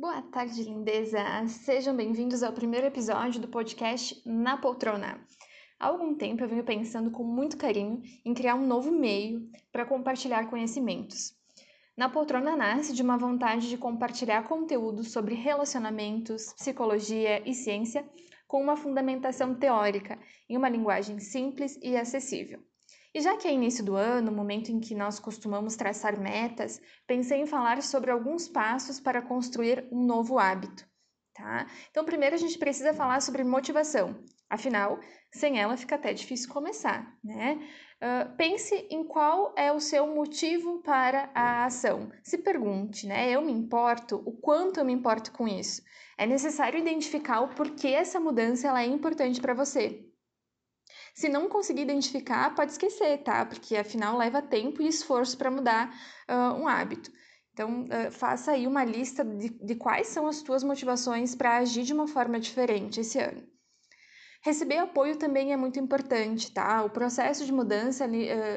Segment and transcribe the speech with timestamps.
[0.00, 1.22] Boa tarde, lindeza!
[1.46, 5.20] Sejam bem-vindos ao primeiro episódio do podcast Na Poltrona.
[5.78, 9.84] Há algum tempo eu venho pensando com muito carinho em criar um novo meio para
[9.84, 11.34] compartilhar conhecimentos.
[11.94, 18.02] Na Poltrona nasce de uma vontade de compartilhar conteúdo sobre relacionamentos, psicologia e ciência
[18.48, 22.62] com uma fundamentação teórica em uma linguagem simples e acessível.
[23.12, 27.40] E já que é início do ano, momento em que nós costumamos traçar metas, pensei
[27.40, 30.88] em falar sobre alguns passos para construir um novo hábito.
[31.34, 31.66] Tá?
[31.90, 34.22] Então, primeiro a gente precisa falar sobre motivação.
[34.48, 34.98] Afinal,
[35.32, 37.58] sem ela fica até difícil começar, né?
[38.02, 42.10] Uh, pense em qual é o seu motivo para a ação.
[42.22, 43.30] Se pergunte, né?
[43.30, 44.22] Eu me importo?
[44.26, 45.82] O quanto eu me importo com isso?
[46.18, 50.09] É necessário identificar o porquê essa mudança ela é importante para você.
[51.14, 53.44] Se não conseguir identificar, pode esquecer, tá?
[53.44, 55.94] Porque afinal leva tempo e esforço para mudar
[56.28, 57.10] uh, um hábito.
[57.52, 61.82] Então, uh, faça aí uma lista de, de quais são as tuas motivações para agir
[61.82, 63.42] de uma forma diferente esse ano.
[64.42, 66.82] Receber apoio também é muito importante, tá?
[66.82, 68.08] O processo de mudança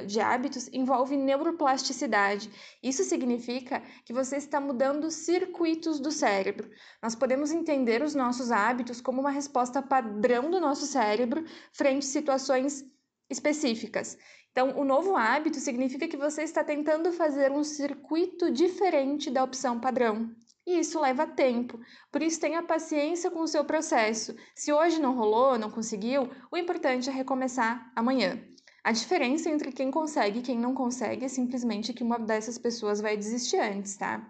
[0.07, 2.49] de hábitos envolve neuroplasticidade.
[2.81, 6.69] Isso significa que você está mudando circuitos do cérebro.
[7.01, 12.09] Nós podemos entender os nossos hábitos como uma resposta padrão do nosso cérebro frente a
[12.09, 12.85] situações
[13.29, 14.17] específicas.
[14.51, 19.81] Então, o novo hábito significa que você está tentando fazer um circuito diferente da opção
[19.81, 20.33] padrão.
[20.65, 21.79] E isso leva tempo.
[22.11, 24.35] Por isso, tenha paciência com o seu processo.
[24.55, 28.41] Se hoje não rolou, não conseguiu, o importante é recomeçar amanhã.
[28.83, 32.99] A diferença entre quem consegue e quem não consegue é simplesmente que uma dessas pessoas
[32.99, 34.29] vai desistir antes, tá?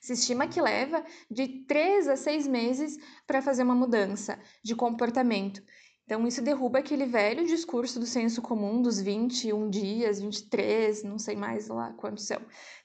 [0.00, 5.62] Se estima que leva de 3 a 6 meses para fazer uma mudança de comportamento.
[6.04, 11.36] Então, isso derruba aquele velho discurso do senso comum dos 21 dias, 23, não sei
[11.36, 12.40] mais lá quantos são.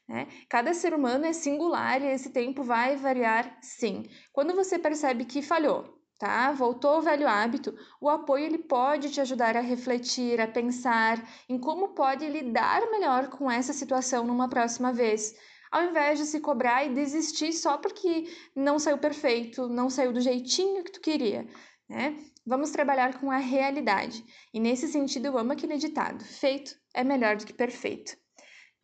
[0.07, 0.27] Né?
[0.49, 4.03] Cada ser humano é singular e esse tempo vai variar sim.
[4.31, 6.51] Quando você percebe que falhou, tá?
[6.53, 11.59] Voltou ao velho hábito, o apoio ele pode te ajudar a refletir, a pensar em
[11.59, 15.35] como pode lidar melhor com essa situação numa próxima vez.
[15.69, 18.25] Ao invés de se cobrar e desistir só porque
[18.55, 21.45] não saiu perfeito, não saiu do jeitinho que tu queria.
[21.89, 22.17] Né?
[22.45, 24.23] Vamos trabalhar com a realidade.
[24.53, 28.17] E nesse sentido, eu amo aquele ditado: feito é melhor do que perfeito.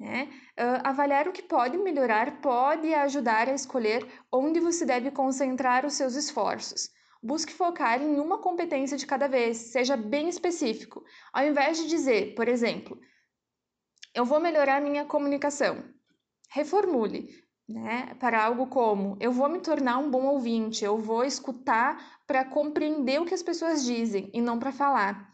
[0.03, 0.28] Né?
[0.59, 5.94] Uh, avaliar o que pode melhorar pode ajudar a escolher onde você deve concentrar os
[5.94, 6.90] seus esforços.
[7.22, 11.06] Busque focar em uma competência de cada vez, seja bem específico.
[11.31, 13.00] Ao invés de dizer, por exemplo,
[14.13, 15.81] eu vou melhorar minha comunicação,
[16.50, 17.30] reformule
[17.66, 22.44] né, para algo como eu vou me tornar um bom ouvinte, eu vou escutar para
[22.44, 25.31] compreender o que as pessoas dizem e não para falar.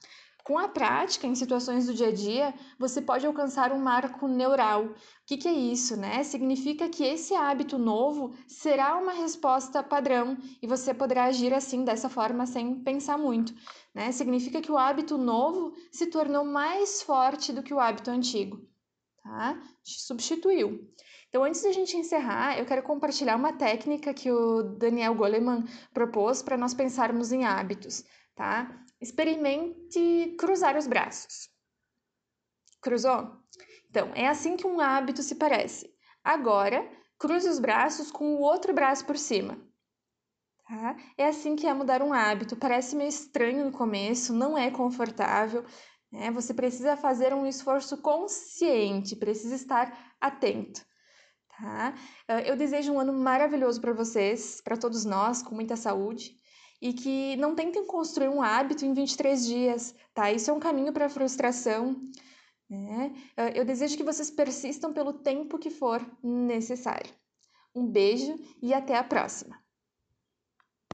[0.50, 4.86] Com a prática, em situações do dia a dia, você pode alcançar um marco neural.
[4.86, 4.96] O
[5.28, 5.96] que, que é isso?
[5.96, 6.24] Né?
[6.24, 12.10] Significa que esse hábito novo será uma resposta padrão e você poderá agir assim, dessa
[12.10, 13.54] forma, sem pensar muito.
[13.94, 14.12] Né?
[14.12, 18.60] Significa que o hábito novo se tornou mais forte do que o hábito antigo.
[19.22, 19.62] Tá?
[19.84, 20.90] Substituiu.
[21.28, 26.42] Então, antes da gente encerrar, eu quero compartilhar uma técnica que o Daniel Goleman propôs
[26.42, 28.84] para nós pensarmos em hábitos, tá?
[29.02, 31.50] Experimente cruzar os braços.
[32.82, 33.38] Cruzou?
[33.90, 35.90] Então, é assim que um hábito se parece.
[36.24, 36.86] Agora,
[37.18, 39.58] cruze os braços com o outro braço por cima.
[40.68, 40.98] Tá?
[41.18, 42.58] É assim que é mudar um hábito.
[42.58, 45.66] Parece meio estranho no começo, não é confortável.
[46.12, 46.30] Né?
[46.32, 50.86] Você precisa fazer um esforço consciente, precisa estar atento.
[51.58, 51.94] Tá?
[52.28, 56.38] Ah, eu desejo um ano maravilhoso para vocês, para todos nós, com muita saúde
[56.82, 60.32] e que não tentem construir um hábito em 23 dias, tá?
[60.32, 61.96] Isso é um caminho para a frustração.
[62.70, 63.14] Né?
[63.36, 67.14] Ah, eu desejo que vocês persistam pelo tempo que for necessário.
[67.74, 69.58] Um beijo e até a próxima!